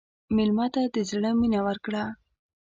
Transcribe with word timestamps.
مېلمه 0.35 0.67
ته 0.73 0.81
د 0.95 0.97
زړه 1.09 1.29
مینه 1.39 1.59
ورکړه. 1.67 2.03